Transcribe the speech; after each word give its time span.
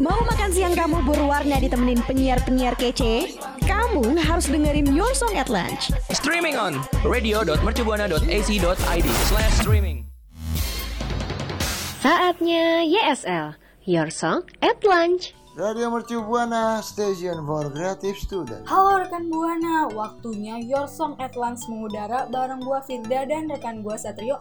Mau 0.00 0.16
makan 0.24 0.48
siang 0.48 0.72
kamu 0.72 1.04
berwarna 1.04 1.60
ditemenin 1.60 2.00
penyiar-penyiar 2.08 2.72
kece? 2.80 3.36
Kamu 3.68 4.16
harus 4.16 4.48
dengerin 4.48 4.96
Your 4.96 5.12
Song 5.12 5.36
at 5.36 5.52
Lunch. 5.52 5.92
Streaming 6.08 6.56
on 6.56 6.80
radio.mercubuana.ac.id 7.04 9.08
slash 9.28 9.54
streaming. 9.60 10.08
Saatnya 12.00 12.88
YSL, 12.88 13.60
Your 13.84 14.08
Song 14.08 14.48
at 14.64 14.80
Lunch. 14.88 15.36
Radio 15.60 15.92
Mercu 15.92 16.24
Buana, 16.24 16.80
Station 16.80 17.44
for 17.44 17.68
Creative 17.68 18.16
Student. 18.16 18.64
Halo 18.64 19.04
rekan 19.04 19.28
Buana, 19.28 19.84
waktunya 19.92 20.56
Your 20.64 20.88
Song 20.88 21.12
at 21.20 21.36
Lunch 21.36 21.68
mengudara 21.68 22.24
bareng 22.32 22.64
gua 22.64 22.80
Firda 22.80 23.28
dan 23.28 23.52
rekan 23.52 23.84
gua 23.84 24.00
Satrio 24.00 24.40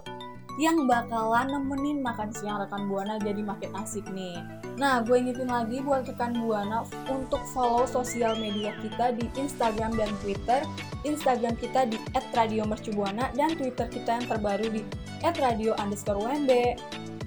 yang 0.57 0.89
bakalan 0.89 1.51
nemenin 1.51 2.01
makan 2.01 2.33
siang 2.33 2.63
rekan 2.63 2.89
Buana 2.89 3.21
jadi 3.21 3.43
makin 3.45 3.75
asik 3.77 4.07
nih. 4.09 4.41
Nah, 4.79 5.03
gue 5.03 5.19
ingetin 5.19 5.51
lagi 5.51 5.83
buat 5.83 6.07
rekan 6.07 6.39
Buana 6.39 6.87
untuk 7.11 7.43
follow 7.53 7.85
sosial 7.85 8.39
media 8.39 8.73
kita 8.81 9.13
di 9.13 9.27
Instagram 9.37 9.93
dan 9.99 10.09
Twitter. 10.23 10.63
Instagram 11.05 11.53
kita 11.59 11.85
di 11.85 11.99
@radiomercubuana 12.33 13.35
dan 13.35 13.53
Twitter 13.53 13.91
kita 13.91 14.23
yang 14.23 14.25
terbaru 14.25 14.67
di 14.71 14.81
@radio_umb. 15.21 16.51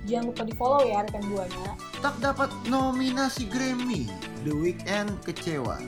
Jangan 0.03 0.25
lupa 0.35 0.43
di 0.43 0.55
follow 0.59 0.83
ya 0.83 1.07
rekan 1.07 1.23
Buana. 1.31 1.79
Tak 2.03 2.19
dapat 2.19 2.51
nominasi 2.67 3.47
Grammy, 3.47 4.11
The 4.43 4.51
Weeknd 4.51 5.23
kecewa. 5.23 5.79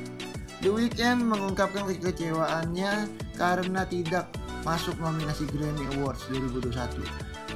The 0.62 0.70
Weeknd 0.70 1.26
mengungkapkan 1.26 1.90
kekecewaannya 1.90 3.10
karena 3.34 3.82
tidak 3.90 4.30
masuk 4.64 4.96
nominasi 4.98 5.45
Grammy 5.52 5.84
Awards 6.00 6.24
2021. 6.32 7.04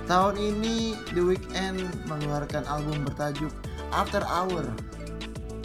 Tahun 0.04 0.34
ini 0.36 0.96
The 1.12 1.20
Weeknd 1.24 1.80
mengeluarkan 2.08 2.64
album 2.68 3.04
bertajuk 3.08 3.52
After 3.92 4.20
Hour 4.28 4.68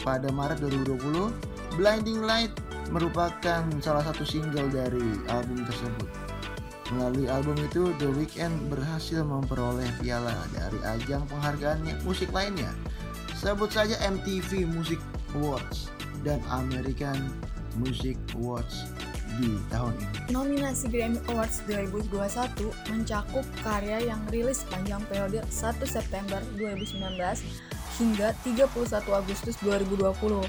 pada 0.00 0.28
Maret 0.32 0.60
2020. 0.64 1.32
Blinding 1.76 2.24
Light 2.24 2.52
merupakan 2.92 3.64
salah 3.80 4.04
satu 4.04 4.24
single 4.24 4.68
dari 4.72 5.04
album 5.32 5.64
tersebut. 5.64 6.08
Melalui 6.92 7.26
album 7.32 7.56
itu, 7.64 7.96
The 7.96 8.12
Weeknd 8.12 8.68
berhasil 8.68 9.24
memperoleh 9.24 9.88
piala 10.04 10.36
dari 10.52 10.76
ajang 10.84 11.24
penghargaan 11.32 11.80
musik 12.04 12.28
lainnya. 12.32 12.68
Sebut 13.40 13.72
saja 13.72 13.96
MTV 14.04 14.68
Music 14.68 15.00
Awards 15.36 15.88
dan 16.24 16.40
American 16.52 17.32
Music 17.80 18.20
Awards 18.36 18.88
di 19.38 19.58
tahun 19.70 19.94
ini. 19.96 20.18
Nominasi 20.30 20.86
Grammy 20.90 21.20
Awards 21.30 21.62
2021 21.66 22.70
mencakup 22.90 23.46
karya 23.62 24.10
yang 24.10 24.22
rilis 24.30 24.62
sepanjang 24.66 25.02
periode 25.10 25.40
1 25.48 25.80
September 25.86 26.40
2019 26.56 27.18
hingga 27.98 28.34
31 28.42 28.66
Agustus 29.14 29.56
2020. 29.62 30.44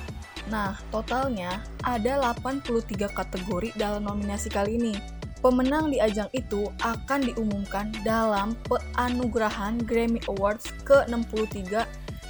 Nah, 0.50 0.78
totalnya 0.94 1.62
ada 1.82 2.22
83 2.34 3.10
kategori 3.10 3.70
dalam 3.78 4.06
nominasi 4.06 4.50
kali 4.50 4.78
ini. 4.78 4.94
Pemenang 5.42 5.94
di 5.94 6.02
ajang 6.02 6.30
itu 6.34 6.74
akan 6.82 7.22
diumumkan 7.22 7.94
dalam 8.02 8.58
penganugerahan 8.66 9.78
Grammy 9.78 10.18
Awards 10.26 10.74
ke-63 10.90 11.86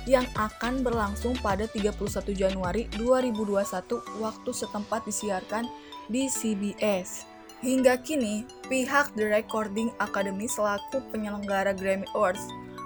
yang 0.06 0.28
akan 0.38 0.86
berlangsung 0.86 1.34
pada 1.40 1.66
31 1.66 1.96
Januari 2.36 2.92
2021 2.94 4.22
waktu 4.22 4.52
setempat 4.54 5.02
disiarkan 5.08 5.66
di 6.10 6.30
CBS. 6.30 7.26
Hingga 7.64 7.98
kini, 8.06 8.46
pihak 8.70 9.16
The 9.18 9.26
Recording 9.26 9.90
Academy 9.98 10.46
selaku 10.46 11.02
penyelenggara 11.10 11.74
Grammy 11.74 12.06
Awards 12.14 12.44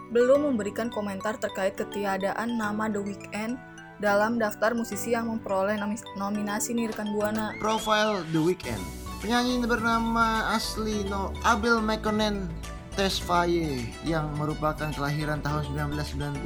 belum 0.09 0.53
memberikan 0.53 0.89
komentar 0.89 1.37
terkait 1.37 1.77
ketiadaan 1.77 2.57
nama 2.57 2.89
The 2.89 3.01
Weeknd 3.01 3.59
dalam 4.01 4.39
daftar 4.41 4.73
musisi 4.73 5.13
yang 5.13 5.29
memperoleh 5.29 5.77
nominasi 6.17 6.73
nih 6.73 6.89
rekan 6.89 7.13
Buana. 7.13 7.53
Profile 7.61 8.25
The 8.31 8.41
Weeknd 8.41 8.81
Penyanyi 9.19 9.67
bernama 9.67 10.55
asli 10.55 11.03
no 11.11 11.35
Abel 11.43 11.83
McConnell 11.83 12.47
Tesfaye 12.95 13.83
yang 14.07 14.31
merupakan 14.39 14.89
kelahiran 14.95 15.43
tahun 15.43 15.67
1990 15.75 16.39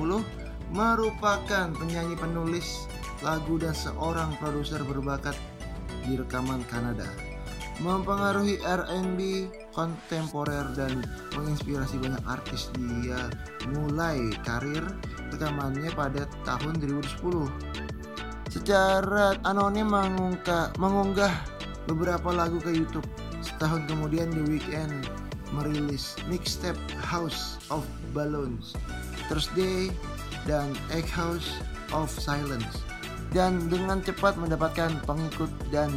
merupakan 0.74 1.70
penyanyi 1.78 2.18
penulis 2.18 2.90
lagu 3.22 3.62
dan 3.62 3.78
seorang 3.78 4.34
produser 4.42 4.82
berbakat 4.82 5.38
di 6.06 6.20
rekaman 6.20 6.64
Kanada. 6.68 7.08
Mempengaruhi 7.82 8.62
R&B 8.62 9.50
kontemporer 9.74 10.64
dan 10.78 11.02
menginspirasi 11.34 11.98
banyak 11.98 12.22
artis 12.30 12.70
dia 12.78 13.34
mulai 13.74 14.30
karir 14.46 14.86
rekamannya 15.34 15.90
pada 15.98 16.30
tahun 16.46 16.78
2010. 16.78 17.50
Secara 18.54 19.34
anonim 19.42 19.90
mengungkap, 19.90 20.78
mengunggah 20.78 21.34
beberapa 21.90 22.30
lagu 22.30 22.62
ke 22.62 22.70
YouTube. 22.70 23.10
Setahun 23.42 23.90
kemudian 23.90 24.30
The 24.30 24.46
Weeknd 24.46 25.10
merilis 25.54 26.14
mixtape 26.30 26.78
House 27.02 27.58
of 27.74 27.82
Balloons, 28.14 28.78
Thursday, 29.30 29.90
dan 30.46 30.78
Egg 30.94 31.10
House 31.10 31.58
of 31.90 32.10
Silence. 32.14 32.93
Dan 33.34 33.66
dengan 33.66 33.98
cepat 33.98 34.38
mendapatkan 34.38 34.94
pengikut 35.10 35.50
dan 35.74 35.90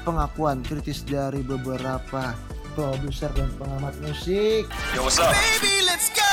pengakuan 0.00 0.64
kritis 0.64 1.04
dari 1.04 1.44
beberapa 1.44 2.32
produser 2.72 3.28
dan 3.36 3.52
pengamat 3.60 3.92
musik. 4.00 4.64
Yo, 4.96 5.04
what's 5.04 5.20
up? 5.20 5.28
Baby, 5.36 5.84
let's 5.84 6.08
go! 6.16 6.32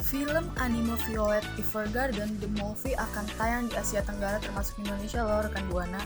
Film 0.00 0.44
anime 0.56 0.94
Violet 1.08 1.44
Evergarden 1.60 2.30
The 2.40 2.48
Movie 2.56 2.96
akan 2.96 3.24
tayang 3.36 3.68
di 3.68 3.76
Asia 3.76 4.00
Tenggara 4.00 4.40
termasuk 4.40 4.80
Indonesia 4.80 5.20
loh 5.24 5.44
rekan 5.44 5.64
Buana. 5.68 6.00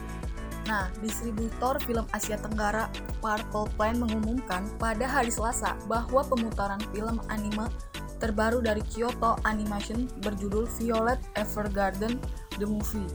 Nah, 0.67 0.91
distributor 0.99 1.79
film 1.87 2.03
Asia 2.11 2.35
Tenggara 2.35 2.91
Purple 3.23 3.71
Planet 3.79 4.03
mengumumkan 4.03 4.67
pada 4.75 5.07
hari 5.07 5.31
Selasa 5.31 5.79
bahwa 5.87 6.27
pemutaran 6.27 6.83
film 6.91 7.23
anime 7.31 7.71
terbaru 8.19 8.59
dari 8.59 8.83
Kyoto 8.83 9.39
Animation 9.47 10.11
berjudul 10.19 10.67
Violet 10.75 11.23
Evergarden 11.39 12.19
The 12.59 12.67
Movie 12.67 13.07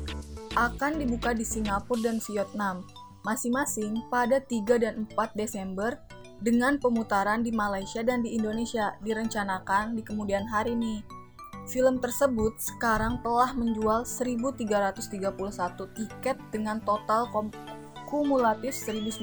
akan 0.56 1.00
dibuka 1.00 1.36
di 1.36 1.44
Singapura 1.44 2.12
dan 2.12 2.16
Vietnam 2.24 2.86
masing-masing 3.22 4.02
pada 4.10 4.42
3 4.42 4.82
dan 4.82 4.94
4 5.10 5.38
Desember 5.38 5.94
dengan 6.42 6.76
pemutaran 6.82 7.46
di 7.46 7.54
Malaysia 7.54 8.02
dan 8.02 8.20
di 8.20 8.34
Indonesia 8.34 8.98
direncanakan 8.98 9.94
di 9.94 10.02
kemudian 10.02 10.42
hari 10.50 10.74
nih. 10.74 11.21
Film 11.62 12.02
tersebut 12.02 12.58
sekarang 12.58 13.22
telah 13.22 13.54
menjual 13.54 14.02
1.331 14.02 14.98
tiket 15.94 16.36
dengan 16.50 16.82
total 16.82 17.30
kumulatif 18.10 18.74
1.900 18.74 19.22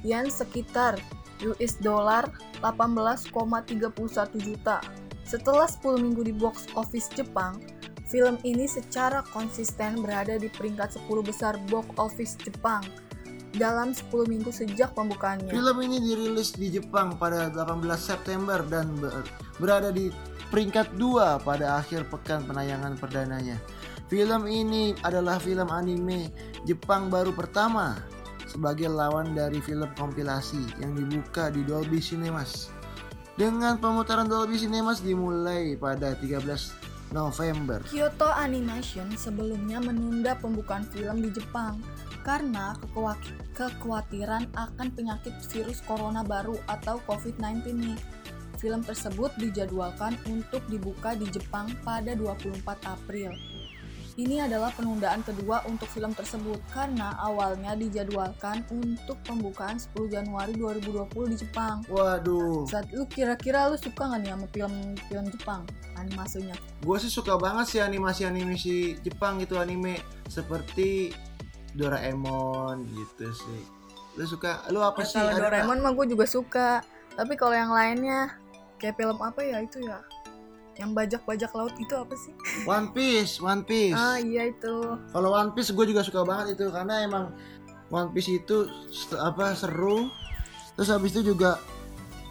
yang 0.00 0.26
sekitar 0.32 0.96
US 1.44 1.76
dollar 1.80 2.24
18,31 2.64 3.36
juta. 4.40 4.80
Setelah 5.24 5.68
10 5.68 6.02
minggu 6.02 6.22
di 6.26 6.34
box 6.34 6.72
office 6.74 7.12
Jepang, 7.12 7.60
film 8.08 8.40
ini 8.42 8.66
secara 8.66 9.22
konsisten 9.30 10.02
berada 10.02 10.40
di 10.40 10.48
peringkat 10.50 10.98
10 11.04 11.06
besar 11.22 11.54
box 11.68 11.86
office 12.00 12.34
Jepang 12.40 12.82
dalam 13.54 13.90
10 13.90 14.30
minggu 14.30 14.50
sejak 14.54 14.94
pembukaannya. 14.94 15.50
Film 15.50 15.76
ini 15.82 15.98
dirilis 15.98 16.54
di 16.54 16.70
Jepang 16.70 17.18
pada 17.18 17.50
18 17.50 17.82
September 17.98 18.62
dan 18.66 18.94
ber 18.98 19.26
berada 19.58 19.90
di 19.90 20.14
peringkat 20.50 20.94
2 20.98 21.42
pada 21.42 21.78
akhir 21.82 22.06
pekan 22.10 22.46
penayangan 22.46 22.94
perdananya. 22.98 23.58
Film 24.10 24.50
ini 24.50 24.90
adalah 25.06 25.38
film 25.38 25.70
anime 25.70 26.34
Jepang 26.66 27.06
baru 27.08 27.30
pertama 27.30 27.94
sebagai 28.50 28.90
lawan 28.90 29.38
dari 29.38 29.62
film 29.62 29.86
kompilasi 29.94 30.82
yang 30.82 30.98
dibuka 30.98 31.54
di 31.54 31.62
Dolby 31.62 32.02
Cinemas. 32.02 32.74
Dengan 33.38 33.78
pemutaran 33.78 34.26
Dolby 34.26 34.58
Cinemas 34.58 35.00
dimulai 35.00 35.78
pada 35.78 36.18
13 36.18 37.14
November. 37.14 37.82
Kyoto 37.86 38.26
Animation 38.26 39.14
sebelumnya 39.14 39.78
menunda 39.78 40.34
pembukaan 40.38 40.86
film 40.90 41.22
di 41.22 41.30
Jepang 41.30 41.78
karena 42.22 42.76
kekhawatiran 43.54 44.48
akan 44.54 44.88
penyakit 44.92 45.34
virus 45.52 45.80
corona 45.84 46.20
baru 46.24 46.56
atau 46.68 47.00
COVID-19 47.08 47.76
nih. 47.76 48.00
Film 48.60 48.84
tersebut 48.84 49.32
dijadwalkan 49.40 50.20
untuk 50.28 50.60
dibuka 50.68 51.16
di 51.16 51.24
Jepang 51.32 51.72
pada 51.80 52.12
24 52.12 52.60
April. 52.84 53.32
Ini 54.20 54.44
adalah 54.44 54.68
penundaan 54.76 55.24
kedua 55.24 55.64
untuk 55.64 55.88
film 55.88 56.12
tersebut 56.12 56.60
karena 56.76 57.16
awalnya 57.24 57.72
dijadwalkan 57.72 58.60
untuk 58.68 59.16
pembukaan 59.24 59.80
10 59.80 60.12
Januari 60.12 60.52
2020 60.60 61.32
di 61.32 61.36
Jepang. 61.40 61.80
Waduh. 61.88 62.68
Saat 62.68 62.92
lu 62.92 63.08
kira-kira 63.08 63.72
lu 63.72 63.80
suka 63.80 64.12
nggak 64.12 64.20
nih 64.20 64.30
sama 64.36 64.46
film-film 64.52 65.24
Jepang 65.32 65.62
animasinya? 65.96 66.52
Gue 66.84 67.00
sih 67.00 67.08
suka 67.08 67.40
banget 67.40 67.72
sih 67.72 67.80
animasi-animasi 67.80 69.00
Jepang 69.00 69.40
gitu 69.40 69.56
anime 69.56 70.02
seperti 70.28 71.16
Doraemon 71.74 72.86
gitu 72.88 73.30
sih. 73.30 73.62
Lu 74.14 74.24
suka 74.24 74.66
lu 74.68 74.80
apa 74.80 75.02
Ya, 75.02 75.06
sih? 75.06 75.18
kalau 75.18 75.38
Doraemon 75.40 75.78
mah 75.80 75.92
gue 75.92 76.06
juga 76.08 76.26
suka. 76.26 76.70
Tapi 77.14 77.34
kalau 77.34 77.52
yang 77.52 77.70
lainnya 77.70 78.34
kayak 78.76 78.96
film 78.96 79.18
apa 79.18 79.40
ya 79.40 79.60
itu 79.60 79.78
ya? 79.80 80.00
Yang 80.74 80.90
bajak-bajak 80.96 81.50
laut 81.52 81.74
itu 81.76 81.92
apa 81.92 82.14
sih? 82.16 82.32
One 82.64 82.88
Piece, 82.90 83.36
One 83.38 83.62
Piece. 83.62 83.92
Ah 83.92 84.16
iya 84.16 84.48
itu. 84.48 84.96
Kalau 85.12 85.30
One 85.30 85.52
Piece 85.52 85.70
gue 85.70 85.86
juga 85.86 86.00
suka 86.00 86.24
banget 86.24 86.56
itu 86.56 86.72
karena 86.72 87.04
emang 87.04 87.24
One 87.90 88.10
Piece 88.10 88.30
itu 88.32 88.66
apa 89.14 89.52
seru. 89.52 90.08
Terus 90.74 90.88
habis 90.88 91.12
itu 91.12 91.34
juga 91.34 91.60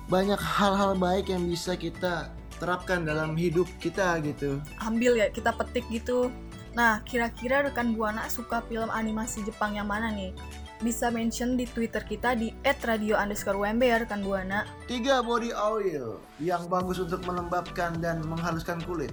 banyak 0.09 0.41
hal-hal 0.41 0.97
baik 0.97 1.29
yang 1.29 1.45
bisa 1.45 1.77
kita 1.77 2.33
terapkan 2.57 3.05
dalam 3.05 3.37
hidup 3.37 3.69
kita 3.77 4.17
gitu. 4.19 4.57
Ambil 4.81 5.15
ya 5.15 5.29
kita 5.29 5.53
petik 5.53 5.85
gitu. 5.87 6.33
Nah 6.79 7.03
kira-kira 7.03 7.59
rekan 7.59 7.91
buana 7.91 8.31
suka 8.31 8.63
film 8.71 8.87
animasi 8.87 9.43
Jepang 9.43 9.75
yang 9.75 9.91
mana 9.91 10.15
nih? 10.15 10.31
Bisa 10.79 11.11
mention 11.11 11.59
di 11.59 11.67
Twitter 11.67 11.99
kita 12.07 12.39
di 12.39 12.55
@radio 12.63 13.19
underscore 13.19 13.59
UMB 13.59 13.83
ya 13.83 13.99
rekan 13.99 14.23
buana. 14.23 14.63
Tiga 14.87 15.19
body 15.19 15.51
oil 15.51 16.23
yang 16.39 16.71
bagus 16.71 17.03
untuk 17.03 17.19
melembabkan 17.27 17.99
dan 17.99 18.23
menghaluskan 18.23 18.79
kulit. 18.87 19.11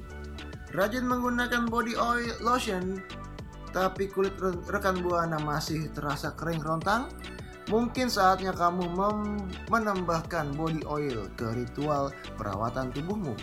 Rajin 0.78 1.10
menggunakan 1.10 1.66
body 1.66 1.98
oil 1.98 2.38
lotion, 2.38 3.02
tapi 3.74 4.06
kulit 4.14 4.38
re- 4.38 4.62
rekan 4.70 5.02
buana 5.02 5.42
masih 5.42 5.90
terasa 5.90 6.38
kering 6.38 6.62
rontang. 6.62 7.10
Mungkin 7.66 8.06
saatnya 8.06 8.54
kamu 8.54 8.94
menambahkan 9.66 10.54
body 10.54 10.86
oil 10.86 11.26
ke 11.34 11.50
ritual 11.50 12.14
perawatan 12.38 12.94
tubuhmu. 12.94 13.34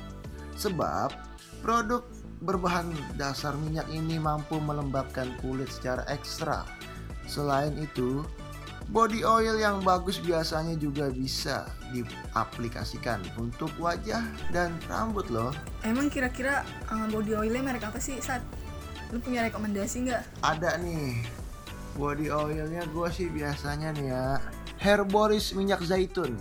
Sebab 0.55 1.11
produk 1.59 2.07
berbahan 2.43 2.91
dasar 3.15 3.55
minyak 3.55 3.87
ini 3.89 4.19
mampu 4.19 4.59
melembabkan 4.59 5.31
kulit 5.39 5.71
secara 5.71 6.03
ekstra. 6.11 6.67
Selain 7.23 7.71
itu, 7.79 8.27
Body 8.91 9.23
oil 9.23 9.55
yang 9.63 9.79
bagus 9.79 10.19
biasanya 10.19 10.75
juga 10.75 11.07
bisa 11.07 11.63
diaplikasikan 11.95 13.23
untuk 13.39 13.71
wajah 13.79 14.27
dan 14.51 14.75
rambut 14.91 15.31
loh. 15.31 15.55
Emang 15.87 16.11
kira-kira 16.11 16.67
eh, 16.91 17.07
body 17.07 17.31
oilnya 17.31 17.63
merek 17.63 17.87
apa 17.87 17.99
sih 18.03 18.19
saat? 18.19 18.43
Lu 19.15 19.23
punya 19.23 19.47
rekomendasi 19.47 20.09
nggak? 20.09 20.23
Ada 20.43 20.83
nih 20.83 21.23
body 21.95 22.27
oilnya 22.27 22.83
gue 22.89 23.07
sih 23.13 23.31
biasanya 23.31 23.95
nih 23.95 24.07
ya 24.11 24.25
Herboris 24.83 25.55
minyak 25.55 25.79
zaitun. 25.87 26.35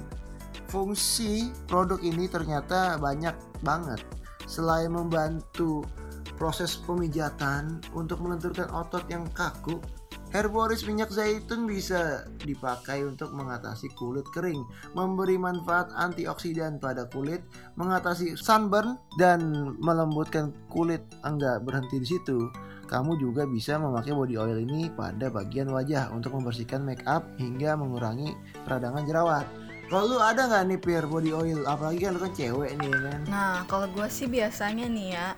Fungsi 0.67 1.53
produk 1.71 2.01
ini 2.03 2.27
ternyata 2.27 2.99
banyak 2.99 3.37
banget. 3.63 4.03
Selain 4.53 4.93
membantu 4.93 5.81
proses 6.37 6.77
pemijatan 6.85 7.81
untuk 7.97 8.21
melenturkan 8.21 8.69
otot 8.69 9.09
yang 9.09 9.25
kaku, 9.33 9.81
Herboris 10.33 10.85
minyak 10.89 11.13
zaitun 11.13 11.65
bisa 11.69 12.29
dipakai 12.41 13.05
untuk 13.05 13.33
mengatasi 13.37 13.89
kulit 13.97 14.25
kering, 14.33 14.65
memberi 14.97 15.37
manfaat 15.37 15.93
antioksidan 15.97 16.81
pada 16.81 17.09
kulit, 17.09 17.41
mengatasi 17.81 18.37
sunburn 18.37 19.01
dan 19.17 19.73
melembutkan 19.81 20.57
kulit. 20.73 21.01
Enggak 21.25 21.65
berhenti 21.65 22.01
di 22.01 22.09
situ. 22.09 22.49
Kamu 22.89 23.17
juga 23.17 23.49
bisa 23.49 23.81
memakai 23.81 24.13
body 24.13 24.37
oil 24.37 24.61
ini 24.61 24.93
pada 24.93 25.33
bagian 25.33 25.73
wajah 25.73 26.13
untuk 26.13 26.37
membersihkan 26.37 26.85
make 26.85 27.01
up 27.09 27.25
hingga 27.41 27.73
mengurangi 27.73 28.37
peradangan 28.69 29.09
jerawat. 29.09 29.49
Kalau 29.93 30.09
lu 30.09 30.17
ada 30.25 30.49
nggak 30.49 30.65
nih 30.73 30.81
Pir 30.81 31.05
body 31.05 31.37
oil? 31.37 31.61
Apalagi 31.69 32.09
kan 32.09 32.17
lu 32.17 32.21
kan 32.25 32.33
cewek 32.33 32.81
nih 32.81 32.89
ya 32.89 33.01
kan. 33.13 33.21
Nah, 33.29 33.57
kalau 33.69 33.85
gue 33.93 34.09
sih 34.09 34.25
biasanya 34.25 34.89
nih 34.89 35.21
ya, 35.21 35.37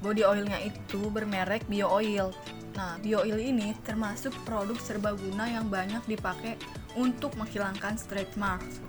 body 0.00 0.24
oilnya 0.24 0.56
itu 0.64 1.12
bermerek 1.12 1.68
Bio 1.68 1.92
Oil. 1.92 2.32
Nah, 2.80 2.96
Bio 3.04 3.28
Oil 3.28 3.36
ini 3.36 3.76
termasuk 3.84 4.32
produk 4.48 4.80
serbaguna 4.80 5.52
yang 5.52 5.68
banyak 5.68 6.00
dipakai 6.08 6.56
untuk 6.96 7.36
menghilangkan 7.36 8.00
stretch 8.00 8.32
marks. 8.40 8.80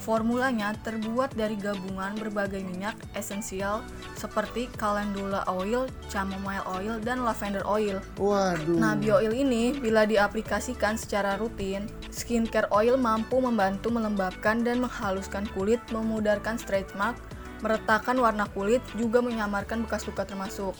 Formulanya 0.00 0.72
terbuat 0.80 1.36
dari 1.36 1.60
gabungan 1.60 2.16
berbagai 2.16 2.64
minyak 2.64 2.96
esensial 3.12 3.84
seperti 4.16 4.72
calendula 4.80 5.44
oil, 5.52 5.84
chamomile 6.08 6.64
oil, 6.64 6.96
dan 7.04 7.28
lavender 7.28 7.60
oil. 7.68 8.00
Waduh. 8.16 8.80
Nah, 8.80 8.96
bio 8.96 9.20
oil 9.20 9.36
ini 9.36 9.76
bila 9.76 10.08
diaplikasikan 10.08 10.96
secara 10.96 11.36
rutin, 11.36 11.84
skincare 12.10 12.66
oil 12.74 12.98
mampu 12.98 13.38
membantu 13.38 13.90
melembabkan 13.90 14.62
dan 14.66 14.82
menghaluskan 14.82 15.46
kulit, 15.54 15.78
memudarkan 15.94 16.58
stretch 16.58 16.92
mark, 16.98 17.16
meretakan 17.62 18.18
warna 18.18 18.46
kulit, 18.50 18.82
juga 18.98 19.22
menyamarkan 19.22 19.86
bekas 19.86 20.06
luka 20.06 20.26
termasuk. 20.26 20.74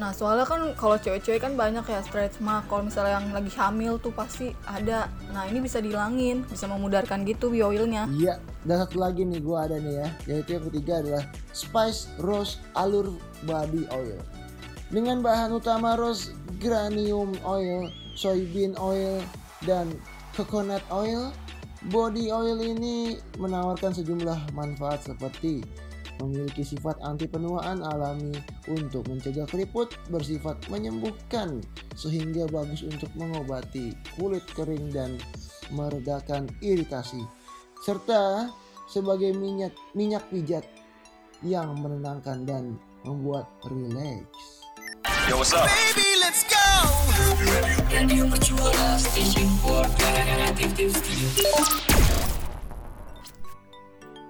Nah, 0.00 0.16
soalnya 0.16 0.48
kan 0.48 0.72
kalau 0.80 0.96
cewek-cewek 0.96 1.44
kan 1.44 1.60
banyak 1.60 1.84
ya 1.84 2.00
stretch 2.00 2.40
mark. 2.40 2.64
Kalau 2.72 2.88
misalnya 2.88 3.20
yang 3.20 3.36
lagi 3.36 3.52
hamil 3.52 4.00
tuh 4.00 4.14
pasti 4.16 4.48
ada. 4.64 5.12
Nah, 5.34 5.44
ini 5.44 5.60
bisa 5.60 5.76
dihilangin, 5.82 6.48
bisa 6.48 6.64
memudarkan 6.64 7.26
gitu 7.28 7.52
bio 7.52 7.68
oilnya. 7.68 8.08
Iya, 8.08 8.40
dan 8.64 8.80
satu 8.80 8.96
lagi 8.96 9.28
nih 9.28 9.44
gua 9.44 9.68
ada 9.68 9.76
nih 9.76 10.00
ya, 10.00 10.08
yaitu 10.24 10.56
yang 10.56 10.64
ketiga 10.72 11.04
adalah 11.04 11.24
Spice 11.52 12.08
Rose 12.16 12.56
Allure 12.80 13.12
Body 13.44 13.84
Oil. 13.92 14.16
Dengan 14.88 15.22
bahan 15.22 15.54
utama 15.54 15.94
rose 15.94 16.34
granium 16.58 17.36
oil, 17.46 17.92
soybean 18.18 18.74
oil, 18.80 19.22
dan 19.68 19.92
coconut 20.34 20.82
oil, 20.92 21.34
body 21.90 22.30
oil 22.30 22.58
ini 22.60 23.18
menawarkan 23.40 23.94
sejumlah 23.94 24.52
manfaat 24.54 25.02
seperti 25.04 25.64
memiliki 26.20 26.60
sifat 26.60 27.00
anti 27.00 27.24
penuaan 27.24 27.80
alami 27.80 28.36
untuk 28.68 29.08
mencegah 29.08 29.48
keriput, 29.48 29.96
bersifat 30.12 30.60
menyembuhkan 30.68 31.64
sehingga 31.96 32.44
bagus 32.52 32.84
untuk 32.84 33.08
mengobati 33.16 33.96
kulit 34.20 34.44
kering 34.52 34.92
dan 34.92 35.16
meredakan 35.72 36.46
iritasi 36.60 37.24
serta 37.80 38.52
sebagai 38.84 39.32
minyak 39.32 39.72
minyak 39.96 40.22
pijat 40.28 40.66
yang 41.40 41.72
menenangkan 41.80 42.44
dan 42.44 42.76
membuat 43.08 43.48
rileks. 43.64 44.60
Yo, 45.24 45.40
what's 45.40 45.56
up? 45.56 46.59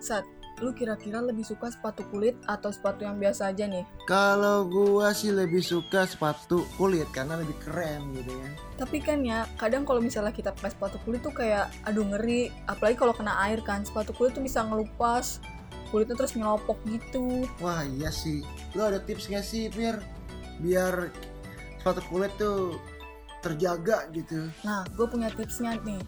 Sat, 0.00 0.26
lu 0.58 0.74
kira-kira 0.74 1.22
lebih 1.22 1.46
suka 1.46 1.70
sepatu 1.70 2.02
kulit 2.10 2.34
atau 2.50 2.74
sepatu 2.74 3.06
yang 3.06 3.22
biasa 3.22 3.54
aja 3.54 3.70
nih? 3.70 3.86
Kalau 4.10 4.66
gua 4.66 5.14
sih 5.14 5.30
lebih 5.30 5.62
suka 5.62 6.08
sepatu 6.10 6.66
kulit 6.74 7.06
karena 7.14 7.38
lebih 7.38 7.54
keren 7.62 8.10
gitu 8.18 8.34
ya. 8.34 8.48
Tapi 8.82 8.98
kan 8.98 9.22
ya, 9.22 9.46
kadang 9.54 9.86
kalau 9.86 10.02
misalnya 10.02 10.34
kita 10.34 10.50
pakai 10.50 10.74
sepatu 10.74 10.98
kulit 11.06 11.22
tuh 11.22 11.30
kayak 11.30 11.70
aduh 11.86 12.02
ngeri, 12.02 12.50
apalagi 12.66 12.96
kalau 12.98 13.14
kena 13.14 13.38
air 13.46 13.62
kan, 13.62 13.86
sepatu 13.86 14.10
kulit 14.16 14.34
tuh 14.34 14.42
bisa 14.42 14.66
ngelupas, 14.66 15.38
kulitnya 15.90 16.16
terus 16.18 16.34
ngelopok 16.34 16.78
gitu. 16.86 17.46
Wah 17.62 17.82
iya 17.86 18.10
sih. 18.10 18.42
Lo 18.74 18.86
ada 18.86 19.02
tips 19.02 19.26
gak 19.30 19.44
sih 19.44 19.68
Pir? 19.68 19.98
Biar 20.62 21.10
sepatu 21.80 22.04
kulit 22.12 22.32
tuh 22.36 22.76
terjaga 23.40 24.04
gitu. 24.12 24.52
Nah, 24.62 24.84
gue 24.94 25.06
punya 25.08 25.32
tipsnya 25.32 25.80
nih. 25.80 26.00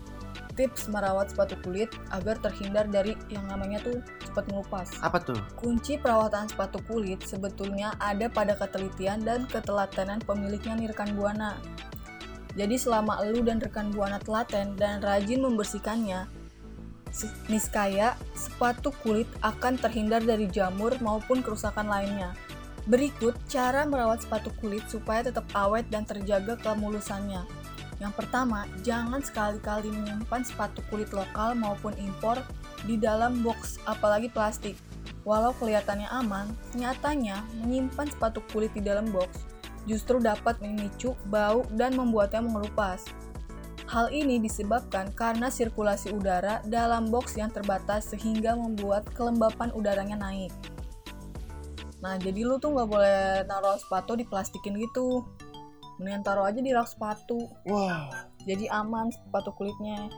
Tips 0.53 0.93
merawat 0.93 1.33
sepatu 1.33 1.57
kulit 1.65 1.89
agar 2.13 2.37
terhindar 2.45 2.85
dari 2.85 3.17
yang 3.33 3.49
namanya 3.49 3.81
tuh 3.81 4.05
cepat 4.21 4.45
ngelupas. 4.53 4.89
Apa 5.01 5.17
tuh? 5.17 5.41
Kunci 5.57 5.97
perawatan 5.97 6.45
sepatu 6.45 6.77
kulit 6.85 7.25
sebetulnya 7.25 7.97
ada 7.97 8.29
pada 8.29 8.53
ketelitian 8.53 9.25
dan 9.25 9.49
keteladanan 9.49 10.21
pemiliknya 10.21 10.77
nih 10.77 10.93
rekan 10.93 11.17
buana. 11.17 11.57
Jadi 12.53 12.77
selama 12.77 13.25
elu 13.25 13.41
dan 13.41 13.65
rekan 13.65 13.89
buana 13.97 14.21
telaten 14.21 14.77
dan 14.77 15.01
rajin 15.01 15.41
membersihkannya, 15.41 16.29
niscaya 17.49 18.13
sepatu 18.37 18.93
kulit 19.01 19.29
akan 19.41 19.81
terhindar 19.81 20.21
dari 20.21 20.49
jamur 20.53 20.93
maupun 21.01 21.41
kerusakan 21.41 21.89
lainnya. 21.89 22.37
Berikut 22.91 23.39
cara 23.47 23.87
merawat 23.87 24.27
sepatu 24.27 24.51
kulit 24.59 24.83
supaya 24.91 25.23
tetap 25.23 25.47
awet 25.55 25.87
dan 25.87 26.03
terjaga 26.03 26.59
kemulusannya. 26.59 27.47
Yang 28.03 28.13
pertama, 28.19 28.67
jangan 28.83 29.23
sekali-kali 29.23 29.87
menyimpan 29.87 30.43
sepatu 30.43 30.83
kulit 30.91 31.15
lokal 31.15 31.55
maupun 31.55 31.95
impor 32.03 32.43
di 32.83 32.99
dalam 32.99 33.47
box, 33.47 33.79
apalagi 33.87 34.27
plastik. 34.27 34.75
Walau 35.23 35.55
kelihatannya 35.55 36.11
aman, 36.11 36.51
nyatanya 36.75 37.47
menyimpan 37.63 38.11
sepatu 38.11 38.43
kulit 38.51 38.75
di 38.75 38.83
dalam 38.83 39.07
box 39.15 39.53
justru 39.87 40.23
dapat 40.23 40.63
memicu 40.63 41.15
bau 41.27 41.67
dan 41.75 41.95
membuatnya 41.95 42.43
mengelupas. 42.43 43.07
Hal 43.91 44.09
ini 44.09 44.41
disebabkan 44.41 45.13
karena 45.13 45.53
sirkulasi 45.53 46.17
udara 46.17 46.65
dalam 46.65 47.13
box 47.13 47.37
yang 47.37 47.53
terbatas 47.53 48.09
sehingga 48.09 48.57
membuat 48.57 49.05
kelembapan 49.13 49.69
udaranya 49.77 50.17
naik. 50.17 50.55
Nah, 52.03 52.19
jadi 52.19 52.43
lu 52.43 52.59
tuh 52.59 52.75
nggak 52.75 52.89
boleh 52.91 53.47
taruh 53.47 53.79
sepatu 53.79 54.19
di 54.19 54.27
plastikin 54.27 54.75
gitu. 54.77 55.23
Mendingan 56.03 56.27
taruh 56.27 56.45
aja 56.45 56.59
di 56.59 56.75
rak 56.75 56.91
sepatu. 56.91 57.47
Wow. 57.63 58.11
Jadi 58.43 58.67
aman 58.67 59.15
sepatu 59.15 59.55
kulitnya. 59.55 60.11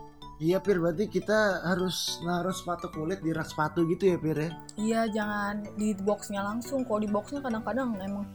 Iya 0.42 0.58
Pir, 0.58 0.82
berarti 0.82 1.06
kita 1.06 1.62
harus 1.62 2.18
naruh 2.26 2.50
sepatu 2.50 2.90
kulit 2.90 3.22
di 3.22 3.30
rak 3.30 3.46
sepatu 3.46 3.86
gitu 3.86 4.10
ya 4.10 4.18
Pir 4.18 4.38
ya? 4.40 4.50
Iya, 4.80 5.00
jangan 5.12 5.54
di 5.76 5.94
boxnya 5.94 6.40
langsung. 6.42 6.88
Kalau 6.88 7.04
di 7.04 7.06
boxnya 7.06 7.44
kadang-kadang 7.44 8.00
emang 8.00 8.26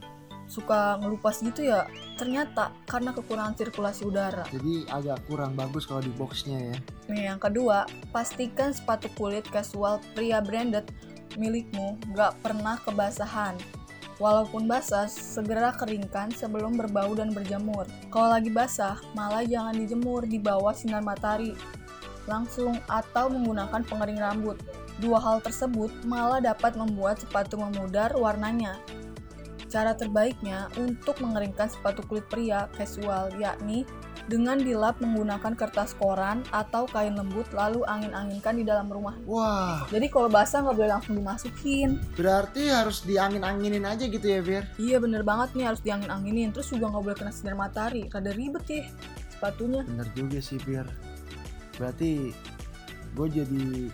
suka 0.50 0.98
ngelupas 0.98 1.38
gitu 1.46 1.62
ya 1.62 1.86
ternyata 2.18 2.74
karena 2.90 3.14
kekurangan 3.14 3.54
sirkulasi 3.54 4.02
udara 4.02 4.42
Jadi 4.50 4.82
agak 4.90 5.22
kurang 5.30 5.54
bagus 5.54 5.86
kalau 5.86 6.02
di 6.02 6.10
boxnya 6.10 6.74
ya. 6.74 6.76
Nih 7.06 7.22
yang 7.30 7.38
kedua, 7.38 7.86
pastikan 8.10 8.74
sepatu 8.74 9.06
kulit 9.14 9.46
casual 9.46 10.02
pria 10.18 10.42
branded 10.42 10.90
milikmu 11.38 12.00
nggak 12.14 12.40
pernah 12.42 12.80
kebasahan. 12.82 13.58
Walaupun 14.20 14.68
basah, 14.68 15.08
segera 15.08 15.72
keringkan 15.72 16.28
sebelum 16.36 16.76
berbau 16.76 17.16
dan 17.16 17.32
berjamur. 17.32 17.88
Kalau 18.12 18.36
lagi 18.36 18.52
basah, 18.52 19.00
malah 19.16 19.48
jangan 19.48 19.72
dijemur 19.72 20.28
di 20.28 20.36
bawah 20.36 20.76
sinar 20.76 21.00
matahari 21.00 21.56
langsung 22.28 22.76
atau 22.84 23.32
menggunakan 23.32 23.80
pengering 23.80 24.20
rambut. 24.20 24.60
Dua 25.00 25.16
hal 25.16 25.40
tersebut 25.40 25.88
malah 26.04 26.38
dapat 26.44 26.76
membuat 26.76 27.16
sepatu 27.16 27.56
memudar 27.56 28.12
warnanya. 28.12 28.76
Cara 29.72 29.96
terbaiknya 29.96 30.68
untuk 30.76 31.16
mengeringkan 31.24 31.72
sepatu 31.72 32.04
kulit 32.04 32.26
pria 32.28 32.68
casual 32.76 33.32
yakni 33.40 33.88
dengan 34.30 34.62
dilap 34.62 35.02
menggunakan 35.02 35.58
kertas 35.58 35.98
koran 35.98 36.46
atau 36.54 36.86
kain 36.86 37.18
lembut 37.18 37.50
lalu 37.50 37.82
angin-anginkan 37.82 38.54
di 38.54 38.62
dalam 38.62 38.86
rumah. 38.86 39.18
Wah, 39.26 39.82
Jadi 39.90 40.06
kalau 40.06 40.30
basah 40.30 40.62
nggak 40.62 40.76
boleh 40.78 40.90
langsung 40.94 41.18
dimasukin. 41.18 41.98
berarti 42.14 42.70
harus 42.70 43.02
diangin-anginin 43.02 43.82
aja 43.82 44.06
gitu 44.06 44.22
ya, 44.22 44.38
Fir? 44.38 44.62
Iya 44.78 45.02
bener 45.02 45.26
banget 45.26 45.58
nih 45.58 45.66
harus 45.66 45.82
diangin-anginin. 45.82 46.54
Terus 46.54 46.70
juga 46.70 46.94
nggak 46.94 47.02
boleh 47.02 47.16
kena 47.18 47.32
sinar 47.34 47.58
matahari. 47.58 48.06
Rada 48.06 48.30
ribet 48.30 48.64
ya 48.70 48.86
sepatunya. 49.34 49.82
Bener 49.82 50.06
juga 50.14 50.38
sih, 50.38 50.62
Fir. 50.62 50.86
Berarti 51.74 52.30
gue 53.10 53.26
jadi 53.26 53.90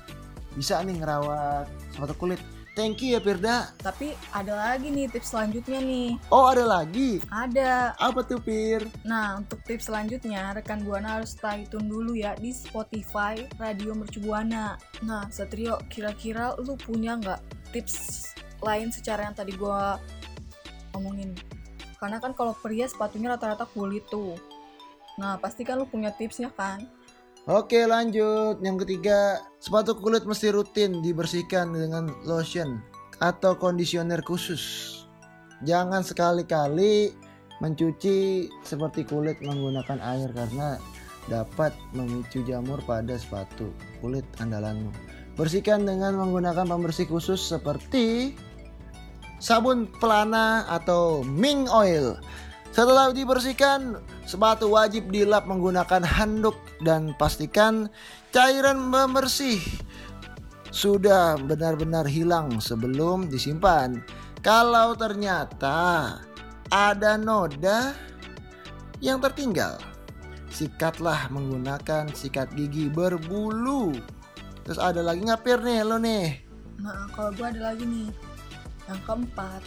bisa 0.52 0.84
nih 0.84 1.00
ngerawat 1.00 1.64
sepatu 1.96 2.12
kulit. 2.20 2.40
Thank 2.76 3.00
you 3.00 3.16
ya, 3.16 3.24
Firda. 3.24 3.72
Tapi 3.80 4.12
ada 4.36 4.52
lagi 4.52 4.92
nih 4.92 5.08
tips 5.08 5.32
selanjutnya 5.32 5.80
nih. 5.80 6.20
Oh, 6.28 6.52
ada 6.52 6.68
lagi. 6.68 7.24
Ada. 7.32 7.96
Apa 7.96 8.20
tuh, 8.20 8.36
Fir? 8.44 8.84
Nah, 9.00 9.40
untuk 9.40 9.64
tips 9.64 9.88
selanjutnya, 9.88 10.52
rekan 10.52 10.84
Buana 10.84 11.16
harus 11.16 11.32
stay 11.32 11.64
tune 11.72 11.88
dulu 11.88 12.12
ya 12.12 12.36
di 12.36 12.52
Spotify 12.52 13.48
Radio 13.56 13.96
Mercu 13.96 14.20
Buana. 14.20 14.76
Nah, 15.00 15.24
Satrio, 15.32 15.80
kira-kira 15.88 16.52
lu 16.60 16.76
punya 16.76 17.16
nggak 17.16 17.40
tips 17.72 18.28
lain 18.60 18.92
secara 18.92 19.24
yang 19.24 19.32
tadi 19.32 19.56
gua 19.56 19.96
omongin? 20.92 21.32
Karena 21.96 22.20
kan 22.20 22.36
kalau 22.36 22.52
pria 22.60 22.84
sepatunya 22.84 23.32
rata-rata 23.32 23.64
kulit 23.72 24.04
tuh. 24.12 24.36
Nah, 25.16 25.40
pasti 25.40 25.64
kan 25.64 25.80
lu 25.80 25.88
punya 25.88 26.12
tipsnya 26.12 26.52
kan? 26.52 26.84
Oke 27.46 27.86
lanjut. 27.86 28.58
Yang 28.58 28.82
ketiga 28.82 29.38
Sepatu 29.62 29.94
kulit 29.94 30.26
mesti 30.26 30.50
rutin 30.50 30.98
dibersihkan 30.98 31.70
dengan 31.70 32.10
lotion 32.26 32.82
Atau 33.22 33.54
kondisioner 33.54 34.18
khusus. 34.26 34.92
Jangan 35.62 36.02
sekali-kali 36.02 37.14
mencuci 37.62 38.50
seperti 38.66 39.06
kulit 39.06 39.38
menggunakan 39.40 40.02
air 40.02 40.28
Karena 40.34 40.76
dapat 41.30 41.70
memicu 41.94 42.42
jamur 42.42 42.82
pada 42.82 43.14
sepatu 43.14 43.70
kulit 44.02 44.26
andalanmu. 44.42 44.90
Bersihkan 45.38 45.86
dengan 45.86 46.18
menggunakan 46.18 46.66
pembersih 46.66 47.06
khusus 47.06 47.38
seperti 47.38 48.34
Sabun 49.38 49.86
pelana 50.02 50.66
atau 50.66 51.22
Ming 51.22 51.70
Oil 51.70 52.18
setelah 52.74 53.10
dibersihkan, 53.14 54.00
sepatu 54.26 54.72
wajib 54.72 55.10
dilap 55.10 55.46
menggunakan 55.46 56.02
handuk 56.02 56.58
dan 56.82 57.14
pastikan 57.16 57.90
cairan 58.34 58.90
pembersih 58.92 59.62
sudah 60.76 61.40
benar-benar 61.40 62.04
hilang 62.04 62.60
sebelum 62.60 63.32
disimpan. 63.32 64.04
Kalau 64.44 64.92
ternyata 64.92 66.20
ada 66.68 67.16
noda 67.16 67.96
yang 69.00 69.18
tertinggal, 69.24 69.80
sikatlah 70.52 71.32
menggunakan 71.32 72.12
sikat 72.12 72.52
gigi 72.52 72.92
berbulu. 72.92 73.96
Terus 74.68 74.76
ada 74.76 75.00
lagi 75.00 75.24
ngapir 75.24 75.62
nih 75.62 75.80
lo 75.80 75.96
nih. 75.96 76.44
Nah, 76.82 77.08
kalau 77.14 77.32
gua 77.34 77.48
ada 77.48 77.72
lagi 77.72 77.88
nih. 77.88 78.10
Yang 78.86 79.00
keempat, 79.02 79.62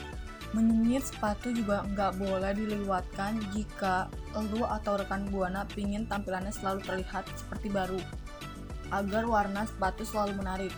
menyengit 0.53 1.05
sepatu 1.05 1.53
juga 1.53 1.85
nggak 1.93 2.17
boleh 2.17 2.51
dilewatkan 2.57 3.37
jika 3.53 4.09
lu 4.49 4.65
atau 4.65 4.97
rekan 4.97 5.29
buana 5.29 5.65
pingin 5.73 6.09
tampilannya 6.09 6.49
selalu 6.49 6.81
terlihat 6.85 7.25
seperti 7.37 7.69
baru 7.69 8.01
agar 8.89 9.29
warna 9.29 9.69
sepatu 9.69 10.01
selalu 10.01 10.41
menarik. 10.41 10.73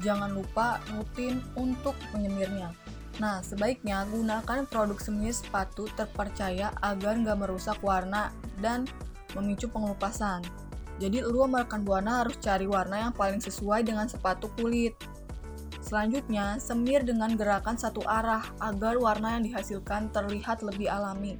Jangan 0.00 0.32
lupa 0.32 0.80
rutin 0.96 1.44
untuk 1.60 1.92
menyemirnya. 2.16 2.72
Nah, 3.20 3.44
sebaiknya 3.44 4.08
gunakan 4.08 4.64
produk 4.64 4.96
semir 4.96 5.36
sepatu 5.36 5.84
terpercaya 5.92 6.72
agar 6.80 7.20
nggak 7.20 7.36
merusak 7.36 7.76
warna 7.84 8.32
dan 8.64 8.88
memicu 9.36 9.68
pengelupasan. 9.68 10.40
Jadi 10.96 11.20
lu 11.20 11.44
sama 11.44 11.64
rekan 11.64 11.84
buana 11.84 12.24
harus 12.24 12.40
cari 12.40 12.64
warna 12.64 13.08
yang 13.08 13.12
paling 13.12 13.40
sesuai 13.40 13.84
dengan 13.84 14.08
sepatu 14.08 14.48
kulit. 14.56 14.96
Selanjutnya, 15.90 16.54
semir 16.62 17.02
dengan 17.02 17.34
gerakan 17.34 17.74
satu 17.74 18.06
arah 18.06 18.46
agar 18.62 18.94
warna 18.94 19.34
yang 19.34 19.42
dihasilkan 19.50 20.14
terlihat 20.14 20.62
lebih 20.62 20.86
alami. 20.86 21.34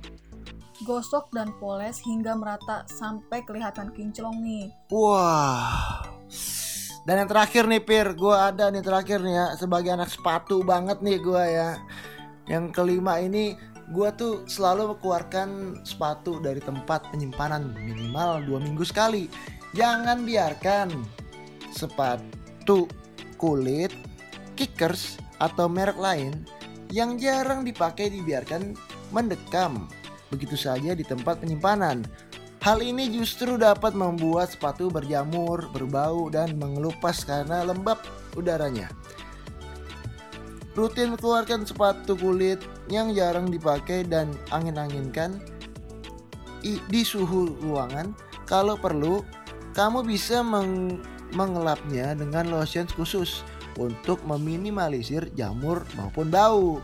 Gosok 0.83 1.31
dan 1.31 1.55
poles 1.63 2.03
hingga 2.03 2.35
merata 2.35 2.83
sampai 2.91 3.47
kelihatan 3.47 3.95
kinclong 3.95 4.43
nih. 4.43 4.75
Wah. 4.91 6.03
Dan 7.07 7.23
yang 7.23 7.31
terakhir 7.31 7.71
nih 7.71 7.79
Pir, 7.79 8.11
gue 8.19 8.35
ada 8.35 8.75
nih 8.75 8.83
terakhir 8.83 9.23
nih 9.23 9.39
ya 9.39 9.47
sebagai 9.55 9.95
anak 9.95 10.11
sepatu 10.11 10.67
banget 10.67 10.99
nih 10.99 11.23
gue 11.23 11.45
ya. 11.47 11.79
Yang 12.51 12.75
kelima 12.75 13.23
ini 13.23 13.55
gue 13.95 14.09
tuh 14.19 14.51
selalu 14.51 14.99
mengeluarkan 14.99 15.79
sepatu 15.87 16.43
dari 16.43 16.59
tempat 16.59 17.07
penyimpanan 17.15 17.71
minimal 17.79 18.43
dua 18.51 18.59
minggu 18.59 18.83
sekali. 18.83 19.31
Jangan 19.79 20.27
biarkan 20.27 20.91
sepatu 21.71 22.91
kulit, 23.39 24.10
kickers 24.61 25.17
atau 25.41 25.73
merek 25.73 25.97
lain 25.97 26.37
yang 26.93 27.17
jarang 27.17 27.65
dipakai 27.65 28.13
dibiarkan 28.13 28.77
mendekam 29.09 29.89
begitu 30.29 30.55
saja 30.55 30.93
di 30.93 31.01
tempat 31.01 31.41
penyimpanan. 31.41 32.05
Hal 32.61 32.85
ini 32.85 33.09
justru 33.09 33.57
dapat 33.57 33.97
membuat 33.97 34.53
sepatu 34.53 34.93
berjamur, 34.93 35.65
berbau, 35.73 36.29
dan 36.29 36.61
mengelupas 36.61 37.25
karena 37.25 37.65
lembab 37.65 38.05
udaranya. 38.37 38.93
Rutin 40.77 41.17
keluarkan 41.17 41.65
sepatu 41.65 42.15
kulit 42.21 42.61
yang 42.93 43.17
jarang 43.17 43.49
dipakai 43.49 44.05
dan 44.05 44.37
angin-anginkan 44.53 45.41
di 46.63 47.01
suhu 47.01 47.57
ruangan. 47.65 48.13
Kalau 48.45 48.77
perlu, 48.77 49.25
kamu 49.73 50.05
bisa 50.05 50.45
meng- 50.45 51.01
mengelapnya 51.33 52.13
dengan 52.13 52.53
lotion 52.53 52.85
khusus 52.93 53.41
untuk 53.77 54.23
meminimalisir 54.27 55.31
jamur 55.37 55.85
maupun 55.95 56.33
bau. 56.33 56.81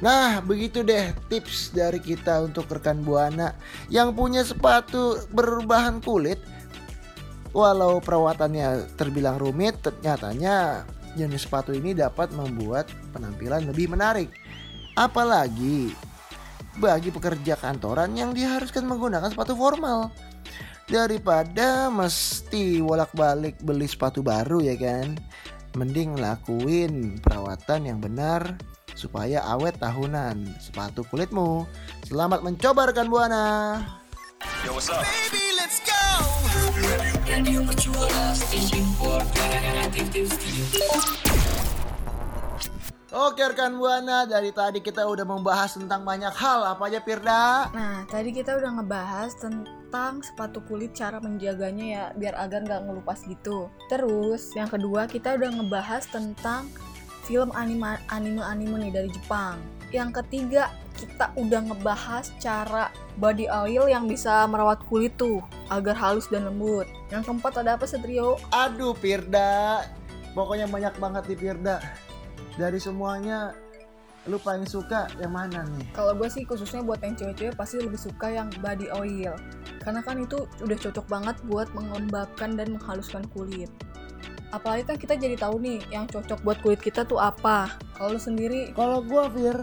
Nah, 0.00 0.40
begitu 0.40 0.80
deh 0.80 1.12
tips 1.28 1.76
dari 1.76 2.00
kita 2.00 2.40
untuk 2.48 2.72
rekan 2.72 3.04
Buana 3.04 3.52
yang 3.92 4.16
punya 4.16 4.40
sepatu 4.40 5.20
berbahan 5.28 6.00
kulit. 6.00 6.40
Walau 7.52 8.00
perawatannya 8.00 8.96
terbilang 8.96 9.36
rumit, 9.36 9.82
ternyatanya 9.84 10.86
jenis 11.18 11.44
sepatu 11.44 11.74
ini 11.74 11.92
dapat 11.92 12.32
membuat 12.32 12.88
penampilan 13.12 13.68
lebih 13.68 13.92
menarik. 13.92 14.30
Apalagi 14.96 15.92
bagi 16.78 17.10
pekerja 17.12 17.58
kantoran 17.58 18.14
yang 18.16 18.32
diharuskan 18.32 18.86
menggunakan 18.86 19.28
sepatu 19.28 19.52
formal. 19.52 20.08
Daripada 20.90 21.86
mesti 21.86 22.82
bolak-balik 22.82 23.62
beli 23.62 23.86
sepatu 23.86 24.26
baru 24.26 24.58
ya 24.58 24.74
kan. 24.74 25.14
Mending 25.78 26.18
lakuin 26.18 27.22
perawatan 27.22 27.86
yang 27.86 28.02
benar 28.02 28.58
supaya 28.98 29.38
awet 29.54 29.78
tahunan 29.78 30.50
sepatu 30.58 31.06
kulitmu. 31.06 31.62
Selamat 32.10 32.42
mencoba 32.42 32.90
rekan 32.90 33.06
Buana. 33.06 33.78
Yo, 34.66 34.74
what's 34.74 34.90
up? 34.90 35.06
Oke 43.14 43.42
rekan 43.46 43.78
Buana, 43.78 44.26
dari 44.26 44.50
tadi 44.50 44.82
kita 44.82 45.06
udah 45.06 45.22
membahas 45.22 45.78
tentang 45.78 46.02
banyak 46.02 46.34
hal. 46.34 46.66
Apa 46.66 46.90
aja 46.90 46.98
Firda? 46.98 47.70
Nah, 47.70 48.02
tadi 48.10 48.34
kita 48.34 48.58
udah 48.58 48.74
ngebahas 48.74 49.38
tentang 49.38 49.79
sepatu 50.22 50.62
kulit 50.70 50.94
cara 50.94 51.18
menjaganya 51.18 51.86
ya 51.86 52.04
biar 52.14 52.34
agar 52.38 52.62
nggak 52.62 52.82
ngelupas 52.86 53.26
gitu. 53.26 53.66
Terus 53.90 54.54
yang 54.54 54.70
kedua 54.70 55.10
kita 55.10 55.34
udah 55.34 55.50
ngebahas 55.60 56.06
tentang 56.06 56.70
film 57.26 57.50
anime 57.52 57.98
anime 58.10 58.42
anime 58.42 58.88
nih 58.88 58.92
dari 58.94 59.08
Jepang. 59.10 59.58
Yang 59.90 60.22
ketiga 60.22 60.70
kita 60.94 61.34
udah 61.34 61.60
ngebahas 61.72 62.30
cara 62.38 62.94
body 63.18 63.50
oil 63.50 63.90
yang 63.90 64.06
bisa 64.06 64.46
merawat 64.46 64.78
kulit 64.86 65.16
tuh 65.18 65.42
agar 65.72 65.98
halus 65.98 66.30
dan 66.30 66.46
lembut. 66.46 66.86
Yang 67.10 67.26
keempat 67.26 67.58
ada 67.58 67.74
apa 67.74 67.84
Satrio? 67.90 68.38
Aduh 68.54 68.94
Firda, 68.94 69.82
pokoknya 70.38 70.70
banyak 70.70 70.94
banget 71.02 71.22
nih 71.34 71.38
Firda. 71.38 71.76
Dari 72.54 72.78
semuanya 72.78 73.56
lu 74.28 74.36
paling 74.36 74.68
suka 74.68 75.08
yang 75.16 75.32
mana 75.32 75.64
nih? 75.64 75.86
Kalau 75.96 76.12
gue 76.12 76.28
sih 76.28 76.44
khususnya 76.44 76.84
buat 76.84 77.00
yang 77.00 77.16
cewek-cewek 77.16 77.56
pasti 77.56 77.80
lebih 77.80 77.96
suka 77.96 78.28
yang 78.28 78.52
body 78.60 78.92
oil. 78.92 79.32
Karena 79.80 80.04
kan 80.04 80.20
itu 80.20 80.44
udah 80.60 80.76
cocok 80.76 81.06
banget 81.08 81.36
buat 81.48 81.72
mengembangkan 81.72 82.60
dan 82.60 82.76
menghaluskan 82.76 83.24
kulit. 83.32 83.72
Apalagi 84.52 84.84
kan 84.84 84.96
kita 85.00 85.14
jadi 85.16 85.38
tahu 85.40 85.62
nih 85.62 85.80
yang 85.88 86.04
cocok 86.04 86.42
buat 86.44 86.58
kulit 86.60 86.82
kita 86.82 87.06
tuh 87.08 87.16
apa. 87.16 87.72
Kalau 87.96 88.16
lu 88.16 88.20
sendiri 88.20 88.76
Kalau 88.76 89.00
gua 89.00 89.30
Fir, 89.32 89.56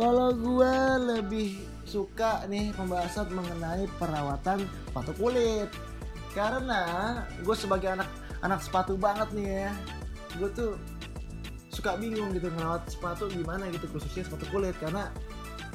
kalau 0.00 0.32
gua 0.32 0.96
lebih 0.96 1.74
suka 1.84 2.42
nih 2.48 2.72
pembahasan 2.72 3.28
mengenai 3.30 3.84
perawatan 4.00 4.64
sepatu 4.88 5.12
kulit. 5.20 5.68
Karena 6.34 6.82
gue 7.46 7.54
sebagai 7.54 7.94
anak 7.94 8.10
anak 8.42 8.58
sepatu 8.58 8.98
banget 8.98 9.30
nih 9.30 9.48
ya, 9.62 9.72
gue 10.42 10.50
tuh 10.50 10.74
suka 11.84 12.00
bingung 12.00 12.32
gitu 12.32 12.48
ngerawat 12.48 12.80
sepatu 12.88 13.28
gimana 13.28 13.68
gitu 13.68 13.84
khususnya 13.92 14.24
sepatu 14.24 14.48
kulit 14.48 14.72
karena 14.80 15.12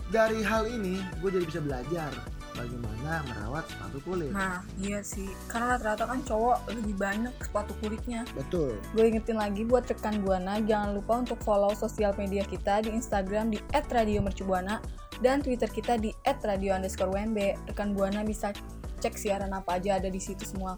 dari 0.10 0.42
hal 0.42 0.66
ini 0.66 0.98
gue 1.22 1.30
jadi 1.30 1.46
bisa 1.46 1.62
belajar 1.62 2.10
bagaimana 2.58 3.22
merawat 3.30 3.70
sepatu 3.70 4.02
kulit. 4.02 4.34
Nah, 4.34 4.66
iya 4.82 5.06
sih. 5.06 5.30
Karena 5.46 5.78
rata-rata 5.78 6.10
kan 6.10 6.26
cowok 6.26 6.66
lebih 6.74 6.98
banyak 6.98 7.30
sepatu 7.46 7.78
kulitnya. 7.78 8.26
Betul. 8.34 8.74
Gue 8.98 9.14
ingetin 9.14 9.38
lagi 9.38 9.62
buat 9.70 9.86
rekan 9.86 10.26
Buana, 10.26 10.58
jangan 10.66 10.98
lupa 10.98 11.22
untuk 11.22 11.38
follow 11.46 11.78
sosial 11.78 12.18
media 12.18 12.42
kita 12.42 12.82
di 12.82 12.90
Instagram 12.90 13.54
di 13.54 13.62
@radiomercubuana 13.70 14.82
dan 15.22 15.46
Twitter 15.46 15.70
kita 15.70 16.02
di 16.02 16.10
@radio_wmb. 16.26 17.38
Rekan 17.70 17.94
Buana 17.94 18.26
bisa 18.26 18.50
cek 18.98 19.14
siaran 19.14 19.54
apa 19.54 19.78
aja 19.78 20.02
ada 20.02 20.10
di 20.10 20.18
situ 20.18 20.42
semua. 20.42 20.74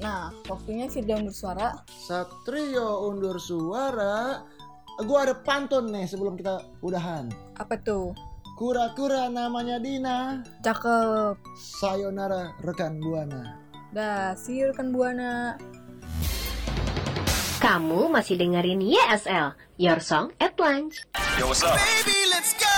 Nah, 0.00 0.28
waktunya 0.44 0.88
Firda 0.92 1.16
undur 1.16 1.32
suara. 1.32 1.68
Satrio 1.88 3.08
undur 3.08 3.40
suara. 3.40 4.44
Gue 5.00 5.18
ada 5.20 5.36
pantun 5.36 5.92
nih 5.92 6.08
sebelum 6.08 6.36
kita 6.36 6.64
udahan. 6.80 7.28
Apa 7.56 7.76
tuh? 7.80 8.16
Kura-kura 8.56 9.28
namanya 9.28 9.76
Dina. 9.76 10.40
Cakep. 10.64 11.36
Sayonara 11.80 12.56
rekan 12.64 12.96
Buana. 13.00 13.60
Dah, 13.92 14.32
see 14.32 14.64
you 14.64 14.72
rekan 14.72 14.92
Buana. 14.92 15.60
Kamu 17.60 18.12
masih 18.12 18.36
dengerin 18.36 18.84
YSL, 18.84 19.56
Your 19.80 20.00
Song 20.00 20.32
at 20.40 20.56
Lunch. 20.60 21.04
Yo, 21.40 21.48
what's 21.48 21.64
up? 21.64 21.76
Baby, 21.76 22.28
let's 22.32 22.52
go. 22.56 22.76